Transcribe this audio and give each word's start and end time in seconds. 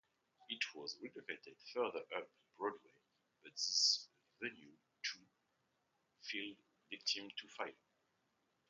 It 0.49 0.61
was 0.73 0.97
relocated 0.99 1.57
further 1.75 2.01
up 2.17 2.27
Broadway, 2.57 2.95
but 3.43 3.51
this 3.51 4.07
venue 4.41 4.75
too, 5.03 5.27
fell 6.23 6.55
victim 6.89 7.29
to 7.29 7.47
fire. 7.49 7.77